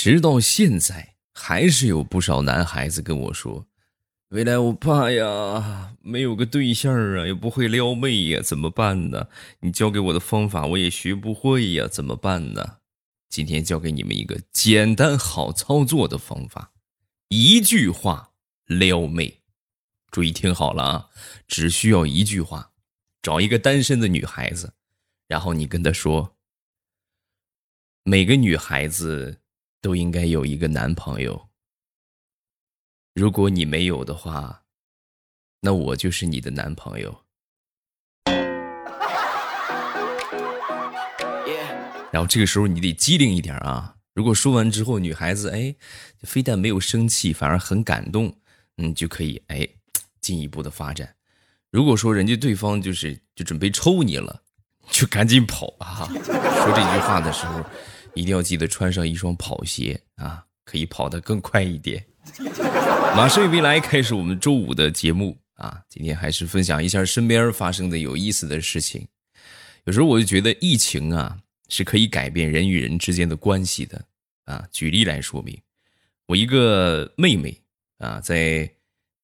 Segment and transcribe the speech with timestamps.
[0.00, 3.66] 直到现在，还是有不少男孩子跟我说
[4.30, 9.26] ：“未来我怕呀，没有个对象啊，也不会撩妹呀，怎么办呢？
[9.58, 12.76] 你教给我的方法我也学不会呀，怎么办呢？”
[13.28, 16.70] 今天教给你们一个简单好操作的方法，
[17.30, 18.30] 一句话
[18.66, 19.40] 撩妹。
[20.12, 21.08] 注意听好了啊，
[21.48, 22.70] 只需要一句话，
[23.20, 24.74] 找一个单身的女孩子，
[25.26, 26.36] 然后你跟她说
[28.04, 29.40] ：“每个女孩子。”
[29.80, 31.48] 都应该有一个男朋友。
[33.14, 34.62] 如果你没有的话，
[35.60, 37.24] 那我就是你的男朋友。
[42.10, 43.96] 然后这个时候你得机灵一点啊！
[44.14, 45.74] 如果说完之后，女孩子哎，
[46.22, 48.34] 非但没有生气，反而很感动，
[48.78, 49.68] 嗯，就可以哎
[50.20, 51.14] 进一步的发展。
[51.70, 54.42] 如果说人家对方就是就准备抽你了，
[54.90, 56.08] 就赶紧跑啊！
[56.08, 57.64] 说这句话的时候。
[58.14, 62.04] 一定要记得穿上一双跑鞋啊，可以跑得更快一点。
[63.16, 69.06] 马上与未来开始我们周五的节目啊，今天还是分享一下身边发生的有意思的事情。
[69.84, 74.04] 有时候我就觉得疫情啊是可以改变人与人之间的关系的
[74.44, 74.66] 啊。
[74.70, 75.58] 举例来说明，
[76.26, 77.58] 我一个妹妹
[77.98, 78.70] 啊，在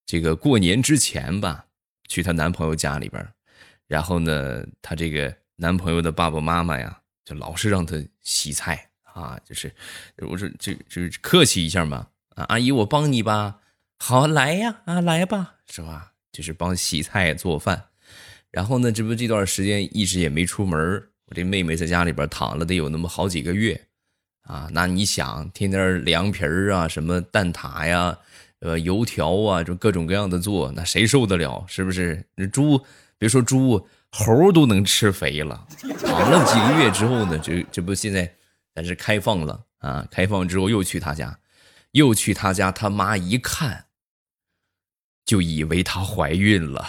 [0.06, 1.66] 这个过年之前吧，
[2.08, 3.26] 去她男朋友家里边，
[3.86, 7.00] 然后呢，她这个男朋友的爸爸妈妈呀。
[7.24, 9.72] 就老是让他洗菜啊，就是
[10.18, 13.60] 我说这就是客气一下嘛啊，阿姨我帮你吧，
[13.98, 16.12] 好来呀啊来吧是吧？
[16.32, 17.84] 就是帮洗菜做饭，
[18.50, 23.80] 然后呢，这不这段时间一直也没出门我这妹妹在家里边躺了得有那么好几个月
[24.42, 28.18] 啊，那你想天天凉皮儿啊，什么蛋挞呀，
[28.58, 31.64] 呃油条啊，就各种各样的做，那谁受得了？
[31.68, 32.26] 是不是？
[32.34, 32.84] 那猪
[33.16, 33.88] 别说猪。
[34.16, 35.66] 猴都能吃肥了，
[36.06, 38.32] 躺了几个月之后呢，这这不现在
[38.72, 40.06] 咱是开放了啊！
[40.08, 41.36] 开放之后又去他家，
[41.90, 43.86] 又去他家，他妈一看
[45.24, 46.86] 就以为她怀孕了。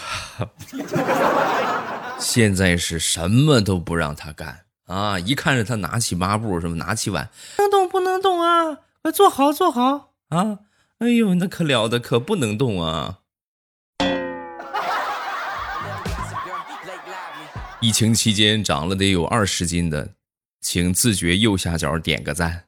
[2.19, 5.17] 现在是什么都不让他干啊！
[5.17, 8.77] 一看着他拿起抹布什么，拿起碗，能动不能动啊？
[9.01, 10.59] 快坐好坐好啊！
[10.99, 13.19] 哎呦，那可了得，可不能动啊！
[17.85, 20.15] 疫情期间长了得有二十斤的，
[20.59, 22.65] 请自觉右下角点个赞。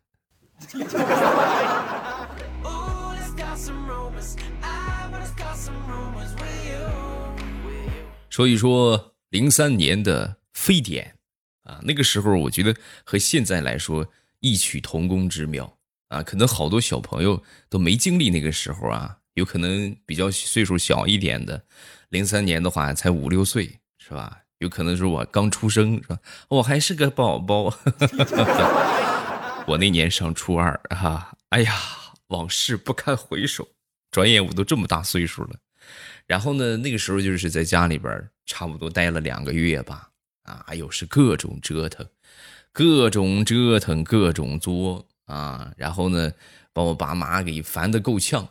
[8.29, 11.15] 说一说零三年的非典
[11.63, 14.07] 啊，那个时候我觉得和现在来说
[14.41, 15.79] 异曲同工之妙
[16.09, 21.65] 啊，可能好多小朋友都没经历那个时候啊，有可能比较岁数小一点的，
[22.09, 24.43] 零三年的话才五六岁，是吧？
[24.59, 26.19] 有可能是我刚出生，是吧？
[26.49, 27.73] 我还是个宝宝。
[29.67, 31.73] 我那年上初二，哈，哎呀，
[32.27, 33.67] 往事不堪回首，
[34.11, 35.55] 转眼我都这么大岁数了。
[36.25, 40.09] 然后呢，那个时候就是在家里边，差不多待了两个月吧。
[40.43, 42.07] 啊，哎呦，是各种折腾，
[42.71, 45.71] 各种折腾，各种作啊。
[45.77, 46.31] 然后呢，
[46.71, 48.47] 把我爸妈给烦得够呛。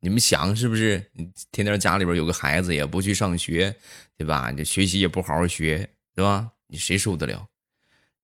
[0.00, 1.10] 你们想是不是？
[1.12, 3.74] 你天天家里边有个孩子也不去上学，
[4.16, 4.50] 对吧？
[4.50, 6.50] 你学习也不好好学，对吧？
[6.66, 7.46] 你谁受得了？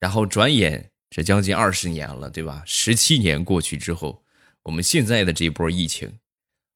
[0.01, 2.63] 然后转眼这将近二十年了，对吧？
[2.67, 4.25] 十七年过去之后，
[4.63, 6.19] 我们现在的这波疫情，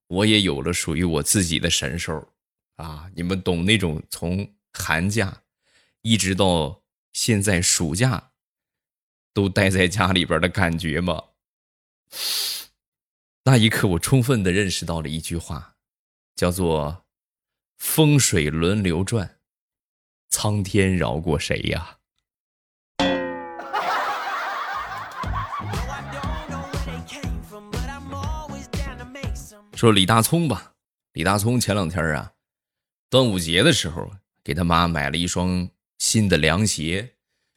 [0.09, 2.29] 我也有了属于我自己的神兽
[2.77, 3.11] 啊！
[3.15, 5.43] 你们懂那种从寒假
[6.03, 8.31] 一直到现在暑假
[9.33, 11.23] 都待在家里边的感觉吗？
[13.43, 15.77] 那一刻，我充分的认识到了一句话，
[16.37, 17.07] 叫做
[17.81, 19.39] “风水轮流转，
[20.29, 21.97] 苍天饶过谁呀？”
[29.75, 30.75] 说李大聪吧，
[31.15, 32.35] 李大聪前两天啊，
[33.09, 34.13] 端午节的时候
[34.45, 37.15] 给他妈买了一双新的凉鞋，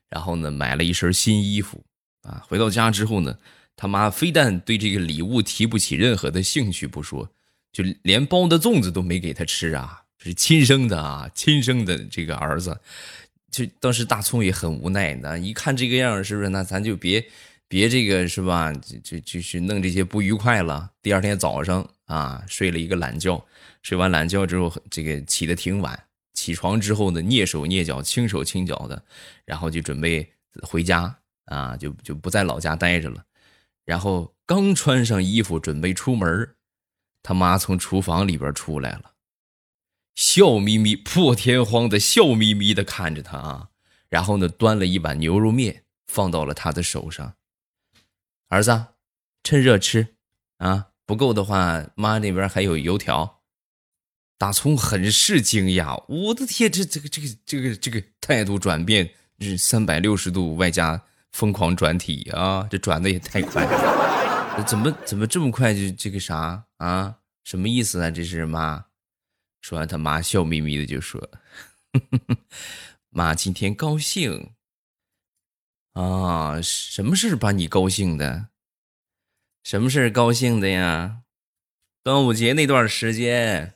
[0.10, 1.84] 然后呢，买了一身新衣服
[2.22, 3.38] 啊，回到家之后呢。
[3.76, 7.30] 他妈非但对这个礼物提不起任何的兴趣不说，
[7.72, 10.00] 就连包的粽子都没给他吃啊！
[10.20, 12.80] 是亲生的啊，亲生的这个儿子，
[13.52, 15.14] 就当时大葱也很无奈。
[15.16, 16.50] 那一看这个样，是不是？
[16.50, 17.26] 那咱就别
[17.68, 18.72] 别这个是吧？
[18.74, 20.90] 就就就是弄这些不愉快了。
[21.02, 23.44] 第二天早上啊，睡了一个懒觉，
[23.82, 26.02] 睡完懒觉之后，这个起的挺晚。
[26.34, 29.04] 起床之后呢，蹑手蹑脚，轻手轻脚的，
[29.46, 30.26] 然后就准备
[30.62, 31.14] 回家
[31.46, 33.22] 啊，就就不在老家待着了。
[33.86, 36.56] 然后刚穿上衣服准备出门，
[37.22, 39.14] 他妈从厨房里边出来了，
[40.16, 43.70] 笑眯眯、破天荒的笑眯眯的看着他啊，
[44.10, 47.36] 然后呢，端了一碗牛肉面放到了他的手上。
[48.50, 48.88] 儿子，
[49.44, 50.16] 趁热吃
[50.58, 50.90] 啊！
[51.06, 53.42] 不够的话，妈那边还有油条。
[54.38, 61.04] 大葱很是惊讶，我的天，这这个这个这个这个态度转变是三百六十度，外加
[61.34, 62.66] 疯狂转体啊！
[62.72, 67.18] 这转的也太快了， 怎么怎么这么快就这个啥啊？
[67.44, 68.10] 什么意思啊？
[68.10, 68.86] 这是妈。
[69.62, 71.30] 说完，他妈笑眯眯的就说
[73.10, 74.54] ：“妈今天高兴
[75.94, 78.48] 啊，什么事把你高兴的？
[79.64, 81.20] 什么事高兴的呀？
[82.04, 83.76] 端午节那段时间。”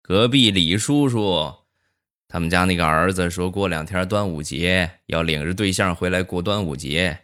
[0.00, 1.63] 隔壁李叔叔，
[2.34, 7.16] 他们家那个儿子说过两天端午节要领着对象回来过端午节。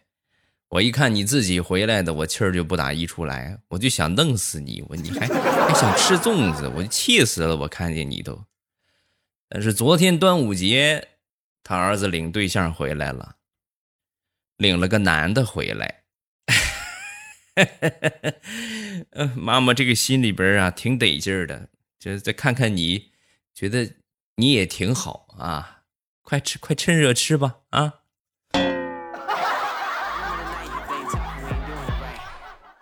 [0.69, 4.85] 我一看你自己回来的，我气儿就不打一处来，我就想弄死你！
[4.89, 7.57] 我你还还想吃粽子，我就气死了！
[7.57, 8.45] 我看见你都。
[9.49, 11.09] 但是昨天端午节，
[11.65, 13.35] 他儿子领对象回来了，
[14.59, 16.03] 领了个男的回来。
[19.35, 21.69] 妈妈这个心里边啊，挺得劲儿的。
[21.99, 23.11] 就再看看你，
[23.53, 23.91] 觉得
[24.41, 25.83] 你也挺好啊！
[26.23, 27.93] 快吃，快趁热吃吧啊！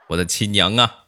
[0.07, 1.07] 我的亲娘啊！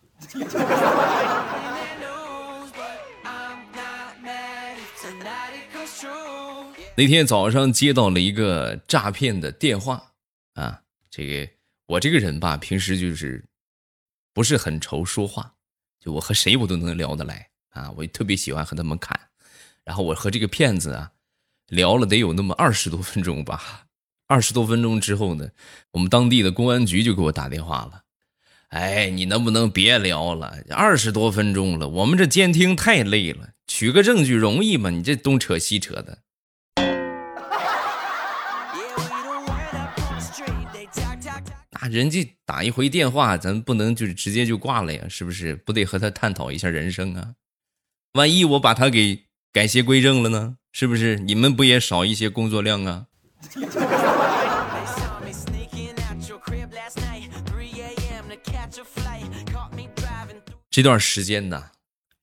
[6.96, 10.14] 那天早上接到了一个诈骗的电话
[10.54, 10.82] 啊！
[11.08, 11.48] 这个
[11.86, 13.44] 我这个人吧，平时就是
[14.34, 15.54] 不是很愁说话，
[16.00, 17.48] 就我和谁我都能聊得来。
[17.68, 19.29] 啊，我特别喜欢和他们侃，
[19.84, 21.10] 然后我和这个骗子啊
[21.68, 23.86] 聊了得有那么二十多分钟吧。
[24.26, 25.48] 二十多分钟之后呢，
[25.90, 28.02] 我们当地的公安局就给我打电话了。
[28.68, 30.56] 哎，你能不能别聊了？
[30.70, 34.90] 二十多分钟了，我们这监听太累了，取个证据容易吗？
[34.90, 36.18] 你这东扯西扯的。
[41.70, 45.56] 那人家打一回电话，咱不能就是直接就挂了呀，是不是？
[45.56, 47.34] 不得和他探讨一下人生啊？
[48.12, 50.56] 万一我把他给改邪归正了呢？
[50.70, 53.06] 是不是你们不也少一些工作量啊？
[60.70, 61.72] 这段时间呢，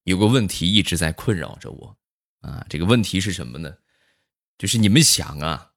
[0.04, 1.98] 有个问题一直在困扰着我
[2.40, 2.66] 啊。
[2.70, 3.74] 这个问题是什么呢？
[4.58, 5.72] 就是你们想啊，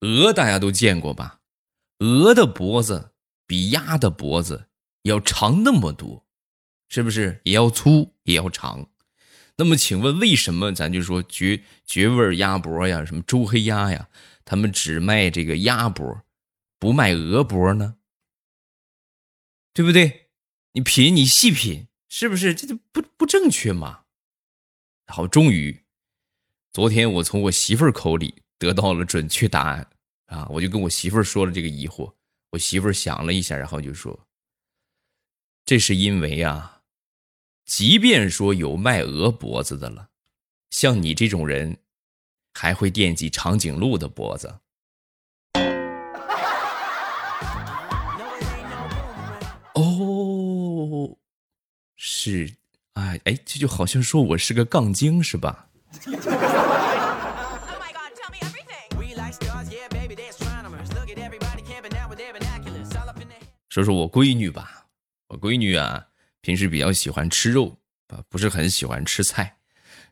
[0.00, 1.40] 鹅大家都见过吧？
[1.98, 3.14] 鹅的脖子
[3.48, 4.68] 比鸭的脖子
[5.02, 6.24] 要长那么多，
[6.88, 7.40] 是不是？
[7.42, 8.88] 也要粗，也要长。
[9.56, 14.08] 那么，请问为什么咱就说绝绝味鸭脖呀，什么周黑鸭呀，
[14.44, 16.22] 他们只卖这个鸭脖，
[16.78, 17.96] 不卖鹅脖呢？
[19.72, 20.30] 对不对？
[20.72, 24.04] 你品，你细品，是不是这就不不正确吗？
[25.06, 25.84] 好，终于，
[26.72, 29.88] 昨天我从我媳妇儿口里得到了准确答案
[30.26, 30.48] 啊！
[30.50, 32.12] 我就跟我媳妇儿说了这个疑惑，
[32.50, 34.26] 我媳妇儿想了一下，然后就说
[35.64, 36.72] ：“这是因为啊。”
[37.64, 40.10] 即便说有卖鹅脖子的了，
[40.70, 41.78] 像你这种人，
[42.52, 44.54] 还会惦记长颈鹿的脖子。
[49.74, 51.16] 哦，
[51.96, 52.54] 是，
[52.92, 55.68] 哎哎，这就好像说我是个杠精是吧？
[63.68, 64.86] 说说我闺女吧，
[65.28, 66.06] 我闺女啊。
[66.44, 67.74] 平时比较喜欢吃肉
[68.08, 69.56] 啊，不是很喜欢吃菜。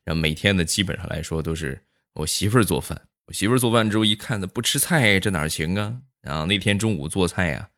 [0.03, 1.79] 然后每天呢，基本上来说都是
[2.15, 2.99] 我媳妇儿做饭。
[3.27, 6.01] 我媳妇儿做饭之后一看，她不吃菜，这哪行啊？
[6.23, 7.69] 然后那天中午做菜呀，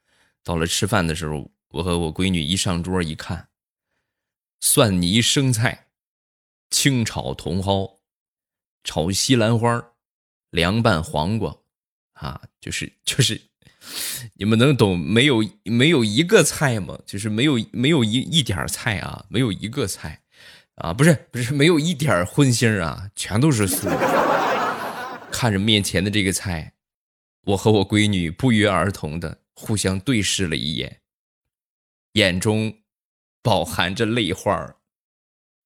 [0.45, 3.49] 到了吃饭的时候，我和我闺女一上桌一看，
[4.61, 5.89] 蒜泥生菜、
[6.71, 7.99] 清炒茼蒿、
[8.85, 9.85] 炒西兰花、
[10.51, 11.59] 凉拌黄瓜，
[12.13, 13.51] 啊，就是就是。
[14.35, 15.45] 你们能懂没有？
[15.65, 16.99] 没有一个菜吗？
[17.07, 20.21] 就是没有没有一一点菜啊，没有一个菜，
[20.77, 23.89] 啊，不是不是没有一点荤腥啊，全都是素。
[25.31, 26.73] 看着面前的这个菜，
[27.47, 31.01] 我和我闺女不约而同的互相对视了一眼，
[32.13, 32.79] 眼中
[33.43, 34.77] 饱含着泪花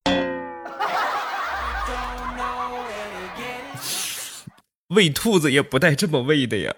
[4.89, 6.75] 喂兔子也不带这么喂的呀。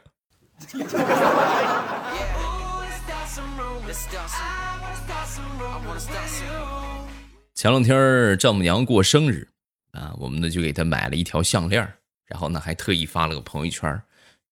[7.55, 9.49] 前两天丈母娘过生日
[9.93, 11.83] 啊，我们呢就给她买了一条项链
[12.27, 14.01] 然后呢还特意发了个朋友圈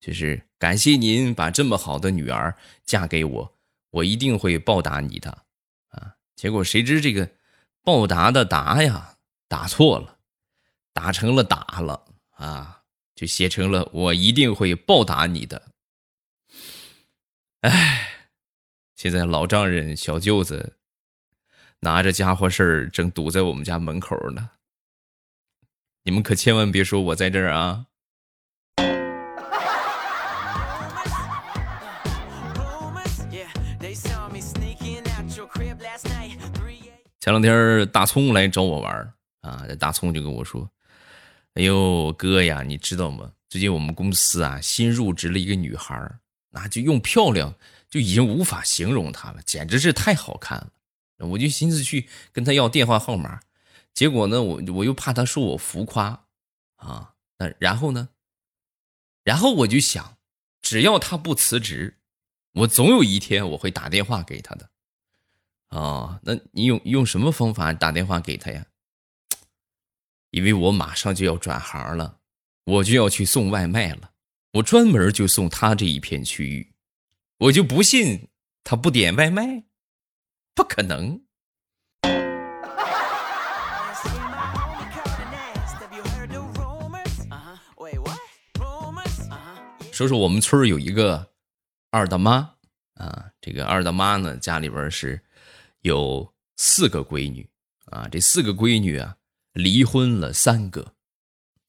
[0.00, 3.54] 就是感谢您把这么好的女儿嫁给我，
[3.90, 5.30] 我一定会报答你的
[5.90, 6.14] 啊。
[6.36, 7.28] 结果谁知这个
[7.82, 10.16] 报答的答呀打错了，
[10.92, 12.04] 打成了打了
[12.36, 12.80] 啊，
[13.14, 15.62] 就写成了我一定会报答你的。
[17.62, 18.22] 哎，
[18.94, 20.76] 现在老丈人、小舅子
[21.80, 24.50] 拿着家伙事儿正堵在我们家门口呢。
[26.04, 27.86] 你们可千万别说我在这儿啊！
[37.20, 40.70] 前两天大葱来找我玩啊，这大葱就跟我说
[41.54, 43.32] ：“哎呦哥呀，你知道吗？
[43.48, 46.20] 最近我们公司啊新入职了一个女孩儿
[46.62, 47.54] 那就用漂亮
[47.88, 50.72] 就已经无法形容她了，简直是太好看了。
[51.26, 53.40] 我就寻思去跟她要电话号码，
[53.94, 56.26] 结果呢，我我又怕她说我浮夸
[56.76, 57.14] 啊。
[57.38, 58.08] 那然后呢？
[59.24, 60.16] 然后我就想，
[60.60, 61.98] 只要她不辞职，
[62.52, 64.70] 我总有一天我会打电话给她的。”
[65.68, 68.64] 啊，那你用用什么方法打电话给他呀？
[70.30, 72.20] 因为我马上就要转行了，
[72.64, 74.12] 我就要去送外卖了，
[74.58, 76.72] 我专门就送他这一片区域，
[77.38, 78.28] 我就不信
[78.64, 79.64] 他不点外卖，
[80.54, 81.20] 不可能。
[89.92, 91.32] 说说我们村有一个
[91.90, 92.54] 二大妈
[92.94, 95.22] 啊，这个二大妈呢，家里边是。
[95.82, 97.48] 有四个闺女
[97.86, 99.16] 啊，这四个闺女啊，
[99.52, 100.94] 离婚了三个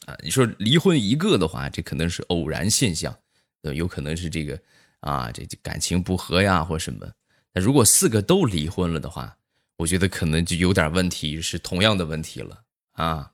[0.06, 0.15] 啊。
[0.24, 3.18] 你说离婚一个的话，这可能是偶然现象，
[3.62, 4.60] 有可能是这个
[5.01, 7.12] 啊，这感情不和呀，或什么。
[7.53, 9.38] 那如果四个都离婚了的话，
[9.77, 13.32] 我觉得可能就有点问题，是同样的问题了啊。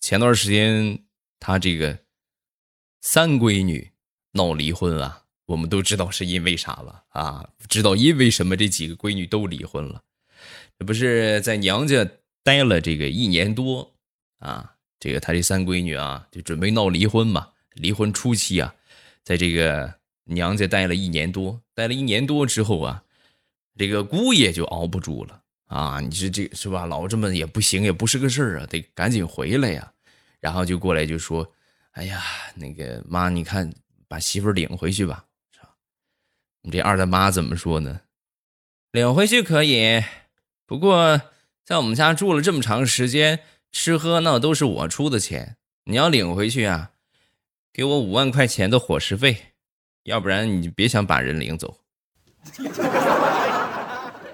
[0.00, 1.04] 前段时间
[1.40, 1.98] 他这个
[3.00, 3.90] 三闺女
[4.32, 7.48] 闹离婚啊，我们都知道是因为啥了啊？
[7.68, 10.02] 知道因为什么这几个闺女都离婚了？
[10.78, 12.06] 这不是在娘家
[12.42, 13.94] 待了这个一年多
[14.38, 14.75] 啊？
[15.06, 17.48] 这个他这三闺女啊，就准备闹离婚嘛。
[17.74, 18.74] 离婚初期啊，
[19.22, 19.94] 在这个
[20.24, 23.04] 娘家待了一年多，待了一年多之后啊，
[23.78, 26.00] 这个姑爷就熬不住了啊！
[26.00, 26.86] 你说这是吧？
[26.86, 29.92] 老这么也不行，也不是个事儿啊，得赶紧回来呀。
[30.40, 31.48] 然后就过来就说
[31.92, 32.20] ：“哎呀，
[32.56, 33.72] 那个妈，你看
[34.08, 35.68] 把媳妇领回去吧，是吧？”
[36.62, 38.00] 你这二大妈怎么说呢？
[38.90, 40.02] 领回去可以。
[40.66, 41.22] 不过，
[41.64, 43.38] 在我们家住了这么长时间，
[43.78, 45.58] 吃喝那都是我出的钱。
[45.84, 46.92] 你要领回去啊，
[47.74, 49.52] 给我五万块钱的伙食费，
[50.04, 51.78] 要不然你别想把人领走。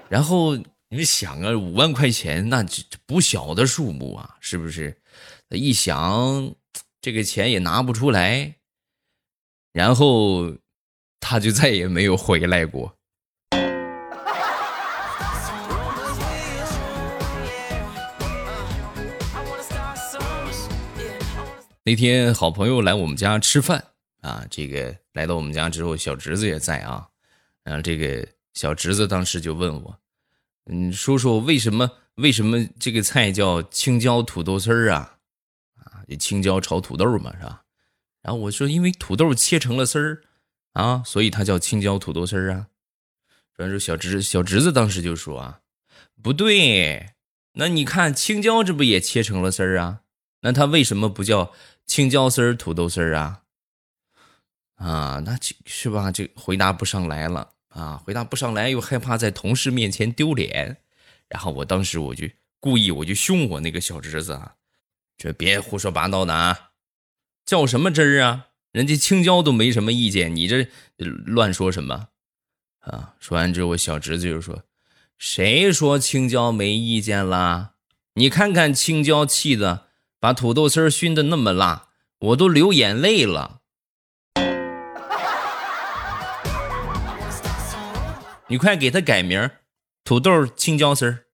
[0.07, 0.55] 然后
[0.87, 2.65] 你想啊，五万块钱那
[3.05, 4.97] 不小的数目啊，是不是？
[5.49, 6.55] 一想，
[7.01, 8.55] 这个钱也拿不出来，
[9.73, 10.55] 然后
[11.19, 12.97] 他就再也没有回来过。
[21.85, 23.83] 那天好朋友来我们家吃饭
[24.21, 27.09] 啊，这个来到我们家之后，小侄子也在啊。
[27.61, 29.99] 然后这个小侄子当时就问我
[30.71, 35.17] ：“嗯，说说为什么为什么这个菜叫青椒土豆丝儿啊？
[35.75, 37.63] 啊，青椒炒土豆嘛，是吧？”
[38.23, 40.23] 然后我说：“因为土豆切成了丝儿
[40.71, 42.67] 啊，所以它叫青椒土豆丝儿啊。”
[43.57, 45.59] 然后小侄小侄子当时就说：“啊，
[46.21, 47.09] 不对，
[47.55, 50.02] 那你看青椒这不也切成了丝儿啊？
[50.43, 51.51] 那它为什么不叫？”
[51.85, 53.41] 青椒丝儿、土豆丝儿啊，
[54.75, 56.09] 啊，那是吧？
[56.09, 60.77] 这回答不上来了啊，回答不上来，又害怕在同事面前丢脸，
[61.27, 62.25] 然后我当时我就
[62.61, 64.55] 故意我就凶我那个小侄子啊，
[65.17, 66.71] 这别胡说八道的啊，
[67.45, 68.47] 叫什么汁儿啊？
[68.71, 70.65] 人家青椒都没什么意见，你这
[70.97, 72.07] 乱说什么
[72.79, 73.15] 啊？
[73.19, 74.63] 说完之后，我小侄子就说
[75.19, 77.73] ：“谁说青椒没意见啦？
[78.13, 79.87] 你看看青椒气的。”
[80.23, 81.89] 把土豆丝儿熏的那么辣，
[82.19, 83.59] 我都流眼泪了。
[88.47, 89.51] 你快给他改名
[90.05, 91.25] 土豆青椒丝儿。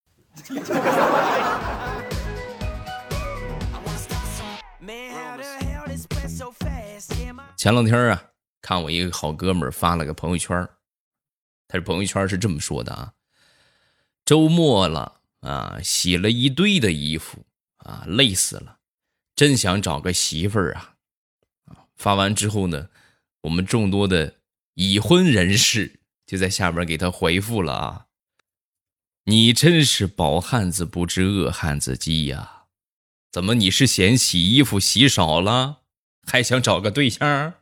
[7.55, 8.23] 前两天啊，
[8.59, 10.67] 看我一个好哥们发了个朋友圈
[11.67, 13.13] 他这朋友圈是这么说的啊：
[14.25, 17.45] 周末了啊，洗了一堆的衣服
[17.77, 18.77] 啊，累死了。
[19.39, 20.95] 真想找个媳妇儿啊！
[21.67, 22.89] 啊，发完之后呢，
[23.43, 24.33] 我们众多的
[24.73, 28.07] 已婚人士就在下边给他回复了啊。
[29.27, 32.63] 你真是饱汉子不知饿汉子饥呀！
[33.31, 35.83] 怎么你是嫌洗衣服洗少了，
[36.27, 37.53] 还想找个对象？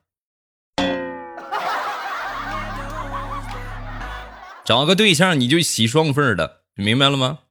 [4.65, 7.41] 找个对象你就洗双份的，明白了吗？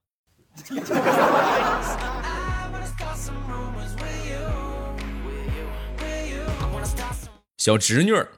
[7.66, 8.28] 小侄女儿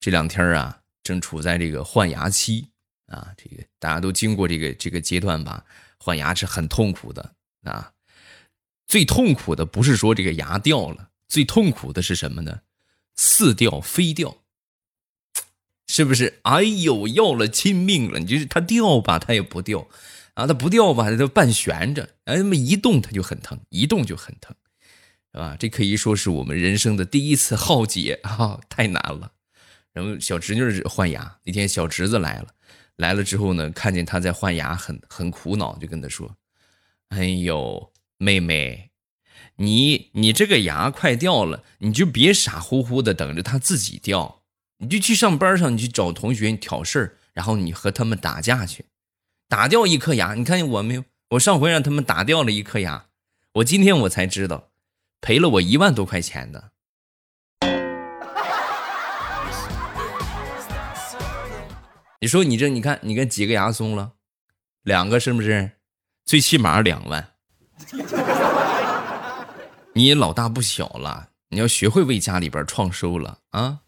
[0.00, 2.70] 这两天啊，正处在这个换牙期
[3.04, 5.62] 啊，这个大家都经过这个这个阶段吧，
[5.98, 7.92] 换牙齿很痛苦的啊。
[8.86, 12.62] 最痛苦的不是说这个牙掉了，最痛苦的是什么呢？
[13.14, 14.38] 似掉非掉，
[15.86, 16.40] 是不是？
[16.44, 18.18] 哎呦，要了亲命了！
[18.18, 19.86] 你就是它掉吧，它也不掉，
[20.32, 24.56] 啊，它不掉吧，它半悬着，哎，那么一动它就很疼，一动就很疼，
[25.32, 25.56] 是吧？
[25.58, 29.32] 这可以说是我们人生的第一次浩劫啊，太难了。
[29.92, 32.48] 然后小侄女换牙那天，小侄子来了，
[32.96, 36.36] 来了之后呢，看见他在换牙，很很苦恼，就跟他说
[37.10, 38.90] ：“哎呦，妹妹，
[39.56, 44.42] 你你这个牙快掉了，你就别傻乎乎的等着它自己掉，
[44.78, 48.84] 你就去上班上，你去找同学你挑事儿，然后你和他们打架去，
[49.48, 50.34] 打掉一颗牙。
[50.34, 51.04] 你看见我没有？
[51.30, 53.06] 我上回让他们打掉了一颗牙，
[53.54, 54.67] 我今天我才知道，
[55.20, 56.70] 赔了我一万多块钱的。”
[62.20, 64.14] 你说你这，你看你看几个牙松了，
[64.82, 65.70] 两个是不是？
[66.24, 67.34] 最起码两万。
[69.94, 73.80] 你也老大不小了，你要学会为家里边创收了啊！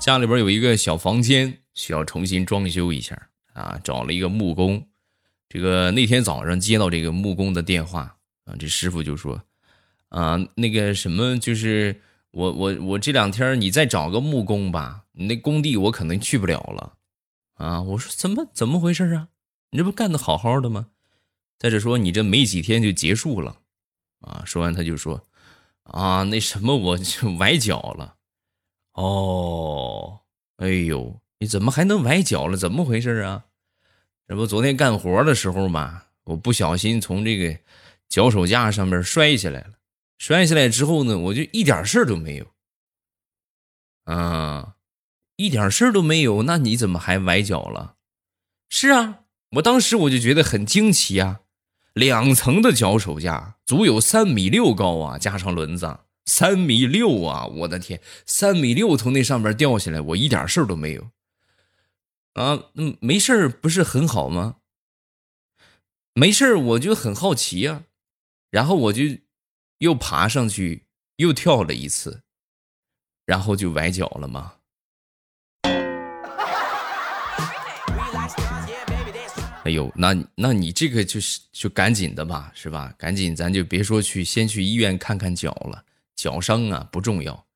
[0.00, 4.88] 家里边有一个小房间需要重新装修一下啊，找了一个木工。
[5.48, 9.42] 这个那天早上接到这个木工的电话啊，这师傅就说。
[10.08, 12.00] 啊，那个什么，就是
[12.30, 16.94] 我我我这两天你再找个木工吧，你那工地我可能去不了了。
[17.54, 19.28] 啊，我说怎么怎么回事啊？
[19.70, 20.90] 你这不干的好好的吗？
[21.58, 23.56] 再者说你这没几天就结束了。
[24.20, 25.26] 啊，说完他就说，
[25.82, 28.14] 啊，那什么我就崴脚了。
[28.92, 30.20] 哦，
[30.58, 32.56] 哎呦，你怎么还能崴脚了？
[32.56, 33.44] 怎么回事啊？
[34.26, 37.58] 这不昨天干活的时候嘛，我不小心从这个
[38.08, 39.72] 脚手架上面摔下来了。
[40.16, 42.46] 摔下来之后呢，我就一点事儿都没有，
[44.04, 44.76] 啊，
[45.36, 47.96] 一点事儿都没有，那你怎么还崴脚了？
[48.70, 51.40] 是啊，我当时我就觉得很惊奇啊，
[51.92, 61.10] 两层的脚手架，足有三米六高啊，加上轮子，三米六啊，我的天，三米六从那上面掉下来，我一点事儿都没有，
[62.34, 64.58] 啊，嗯，没事儿不是很好吗？
[66.14, 67.84] 没事儿，我就很好奇呀，
[68.50, 69.02] 然后我就。
[69.78, 72.22] 又爬上去，又跳了一次，
[73.26, 74.54] 然后就崴脚了吗？
[79.64, 82.94] 哎呦，那那你这个就是就赶紧的吧，是吧？
[82.96, 85.84] 赶紧，咱就别说去，先去医院看看脚了。
[86.14, 87.46] 脚伤啊不重要，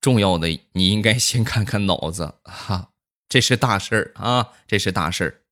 [0.00, 2.92] 重要的你应该先看看脑子哈，
[3.36, 5.42] 这是大事儿啊，这是大事儿。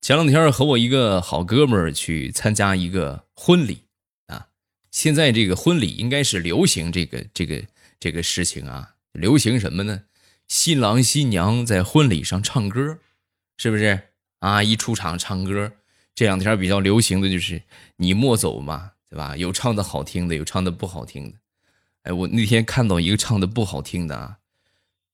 [0.00, 3.82] 前两天和我一个好哥们儿去参加一个婚礼
[4.28, 4.46] 啊，
[4.92, 7.64] 现在这个婚礼应该是流行这个这个
[7.98, 10.02] 这个事情啊，流行什么呢？
[10.46, 12.98] 新郎新娘在婚礼上唱歌，
[13.56, 14.62] 是不是啊？
[14.62, 15.72] 一出场唱歌，
[16.14, 17.62] 这两天比较流行的就是
[17.96, 19.36] 你莫走嘛，对吧？
[19.36, 21.38] 有唱的好听的，有唱的不好听的。
[22.02, 24.38] 哎，我那天看到一个唱的不好听的啊。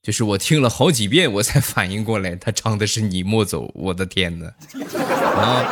[0.02, 4.52] 就是我听了好几遍，我才反应过来，他唱的是《你莫走》，我的天呐。
[4.74, 5.62] 然后，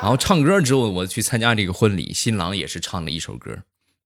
[0.00, 3.52] 然后唱歌之后，我去参加这个婚礼，新郎也是唱了一首歌，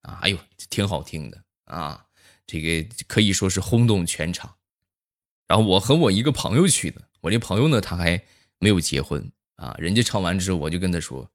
[0.00, 0.38] 啊，哎呦，
[0.70, 2.02] 挺好听的啊，
[2.46, 4.54] 这个可以说是轰动全场。
[5.46, 8.18] 然后我和我一个朋友去的，我这朋友呢，他还
[8.58, 11.30] 没有结婚啊，人家唱完之后，我就跟他说，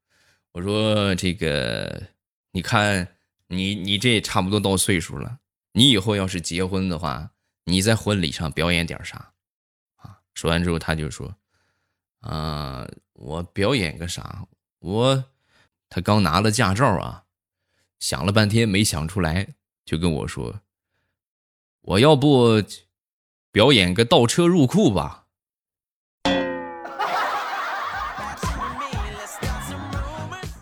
[0.54, 2.02] 我说这个，
[2.52, 3.16] 你看
[3.48, 5.40] 你你这也差不多到岁数了，
[5.74, 7.32] 你以后要是结婚的话。
[7.66, 9.32] 你在婚礼上表演点啥？
[9.98, 10.22] 啊！
[10.34, 11.36] 说完之后，他就说
[12.22, 14.48] ：“啊，我表演个啥？
[14.80, 15.26] 我
[15.88, 17.26] 他刚拿了驾照啊，
[18.00, 19.54] 想了半天没想出来，
[19.86, 20.62] 就跟我说：
[21.82, 22.64] 我要不
[23.52, 25.19] 表演个倒车入库吧？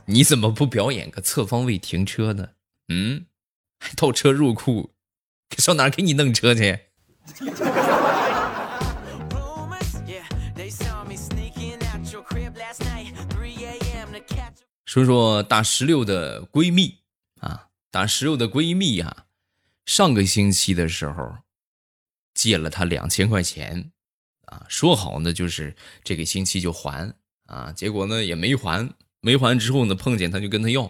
[0.09, 2.51] 你怎么不表演个侧方位停车呢？
[2.87, 3.25] 嗯，
[3.77, 4.93] 还倒车入库，
[5.57, 6.79] 上哪给你弄车去？”
[14.85, 16.99] 说说大石榴的闺蜜
[17.41, 19.25] 啊，大石榴的闺蜜呀，
[19.85, 21.39] 上个星期的时候
[22.33, 23.91] 借了她两千块钱
[24.45, 27.13] 啊，说好呢就是这个星期就还
[27.47, 28.89] 啊，结果呢也没还，
[29.27, 30.83] 没还之后呢碰见她就跟她要，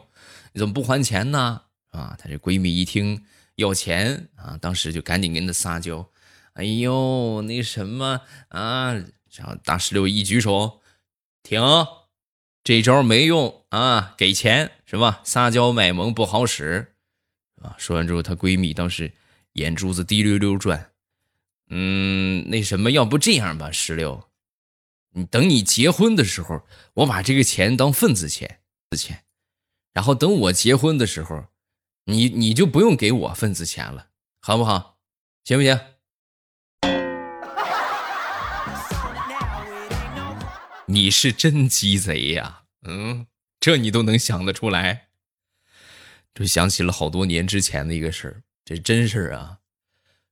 [0.53, 1.63] 你怎么不还钱呢？
[1.89, 3.23] 啊，她这闺蜜一听
[3.55, 6.07] 要钱啊，当时就赶紧跟她撒娇。
[6.53, 8.93] 哎呦，那什么啊！
[8.93, 10.81] 然后大石榴一举手，
[11.41, 11.61] 停，
[12.63, 15.21] 这招没用啊，给钱是吧？
[15.23, 16.93] 撒娇卖萌不好使，
[17.61, 17.73] 啊！
[17.79, 19.11] 说完之后，她闺蜜当时
[19.53, 20.91] 眼珠子滴溜溜转，
[21.69, 24.26] 嗯，那什么，要不这样吧，石榴，
[25.11, 26.61] 你等你结婚的时候，
[26.95, 28.61] 我把这个钱当份子钱，
[28.97, 29.25] 钱，
[29.93, 31.45] 然后等我结婚的时候，
[32.05, 34.97] 你你就不用给我份子钱了，好不好？
[35.43, 35.79] 行不行？
[40.87, 42.63] 你是真鸡贼呀！
[42.83, 43.27] 嗯，
[43.59, 45.07] 这你都能想得出来，
[46.33, 49.59] 就想起了好多年之前的一个事儿，这真事儿啊！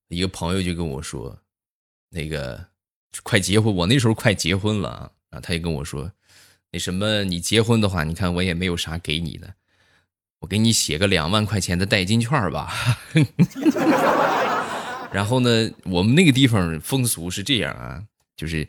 [0.07, 1.41] 一个朋友就跟我说，
[2.09, 2.69] 那个
[3.23, 6.11] 快结婚，我那时候快结婚了啊，他也跟我说，
[6.71, 9.53] 那什么，你结婚的话，你看我也没有啥给你的，
[10.39, 12.73] 我给你写个两万块钱的代金券吧。
[15.11, 18.03] 然后呢，我们那个地方风俗是这样啊，
[18.35, 18.67] 就是。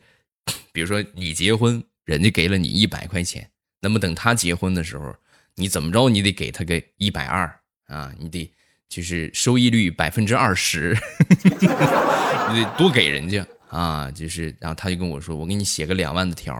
[0.70, 5.12] 比如说你结婚，人家给了你一百块钱，那么等他结婚的时候，
[5.56, 8.48] 你怎么着你得给他个一百二啊，你得
[8.88, 10.96] 就是收益率百分之二十，
[11.50, 16.55] 你得多给人家啊，就是然后他就跟我说，我给你写个两万的条，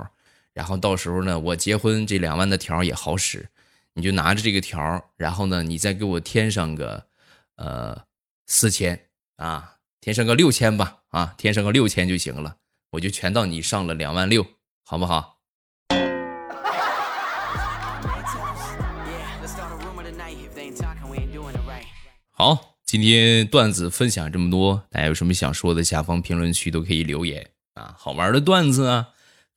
[0.53, 3.49] 然后到时候呢，我结婚这两万的条也好使，
[3.95, 7.07] 你就拿着这个条，然后呢，你再给我添上个
[7.57, 8.01] 呃
[8.47, 9.01] 四千
[9.37, 12.57] 啊，添上个六千吧啊，添上个六千就行了。
[12.91, 14.47] 我就全到你上了两万六，
[14.85, 15.35] 好不好？
[22.31, 27.93] 好，今天段子分享这么多，大家有什么想说的，下方评论区都可以留言啊。
[27.99, 29.09] 好玩的段子啊，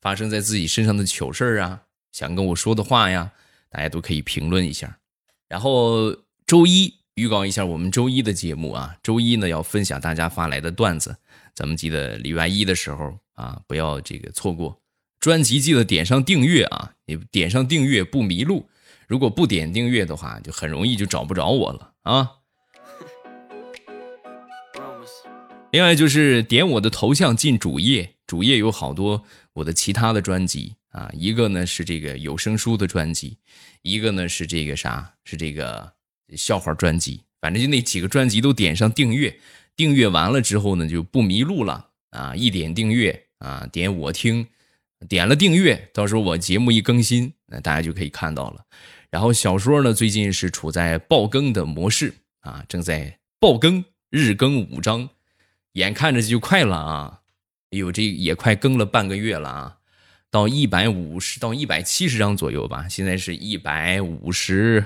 [0.02, 3.32] 发生在自己身上的糗事啊，想跟我说的话呀，
[3.70, 4.98] 大家都可以评论一下。
[5.48, 6.12] 然后
[6.48, 11.15] 周一预告一下我们周一的节目啊，周一呢要分享大家发来的段子。
[11.54, 14.82] 咱们记得礼拜一的时候啊，不要这个错过
[15.20, 16.94] 专辑，记得点上订阅啊！
[17.06, 18.68] 你点上订阅不迷路，
[19.08, 22.32] 如果不点订阅的话，就很容易就找不着我了啊。
[25.72, 33.38] 另外就是点我的头像进主页，主页有好多我的其他的专辑啊，一个呢是这个有声书的专辑，
[33.84, 35.92] 一个呢是这个啥，是这个
[36.36, 39.40] 笑话专辑，反正就那几个专辑都点上订阅。
[39.76, 42.36] 订阅完了之后呢，就不迷路了啊！
[42.36, 44.46] 一点订阅啊，点我听，
[45.08, 48.66] 点了订阅，到时候我节目一更新，那大家就可以看到了。
[49.10, 55.08] 然后小说呢，最近是处在爆更的模式啊，正在爆更，日更五章，
[55.74, 57.22] 眼看着就快了啊！
[57.72, 59.78] 哎呦，这也快更了半个月了啊，
[60.32, 64.84] 到一百五十到一百七十张左右吧，现在是一百五十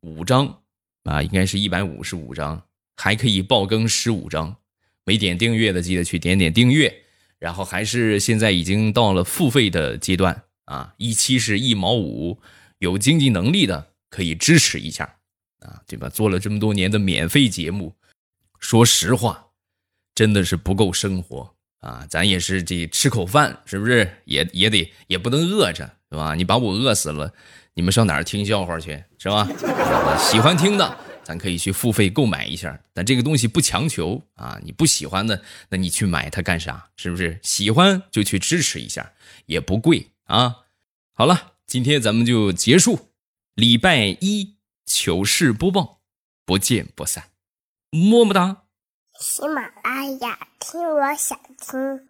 [0.00, 0.62] 五张
[1.04, 2.62] 啊，应该是一百五十五张。
[2.98, 4.56] 还可以爆更十五张，
[5.04, 7.02] 没点订阅的记得去点点订阅。
[7.38, 12.40] 然后还是现在已经到了付费的阶段啊，一期是一毛五，
[12.78, 15.18] 有经济能力的可以支持一下
[15.60, 16.08] 啊，对吧？
[16.08, 17.94] 做了这么多年的免费节目，
[18.58, 19.45] 说实话，
[20.16, 22.04] 真的是不够生活啊。
[22.10, 24.20] 咱也是这吃口饭，是不是？
[24.24, 26.34] 也也得也不能饿着，是吧？
[26.34, 27.32] 你把我饿死了，
[27.74, 29.46] 你们上哪儿听笑话去，是吧？
[30.18, 30.98] 喜欢听的。
[31.22, 34.60] 咱可以去付费购买一下，但这个东西不强求啊！
[34.62, 36.88] 你不喜欢的，那你去买它干啥？
[36.96, 37.40] 是不是？
[37.42, 39.12] 喜欢就去支持一下，
[39.46, 40.58] 也不贵啊！
[41.12, 43.08] 好了，今天咱们就结束，
[43.56, 45.98] 礼拜一糗事播报，
[46.44, 47.30] 不见不散，
[47.90, 48.65] 么么哒！
[49.18, 52.08] 喜马拉雅听，我想听。